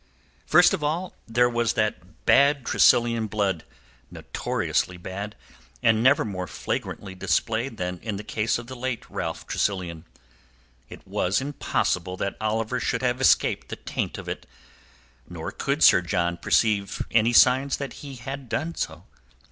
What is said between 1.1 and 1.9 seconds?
there was